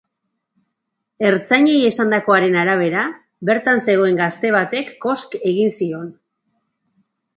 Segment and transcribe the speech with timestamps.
[1.31, 3.03] Ertzainei esandakoaren arabera,
[3.51, 6.09] bertan zegoen gazte batek kosk egin zion.